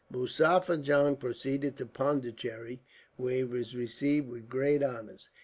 "Muzaffar 0.11 0.83
Jung 0.83 1.15
proceeded 1.15 1.77
to 1.77 1.85
Pondicherry, 1.85 2.81
where 3.17 3.35
he 3.35 3.43
was 3.43 3.75
received 3.75 4.29
with 4.29 4.49
great 4.49 4.81
honors. 4.81 5.29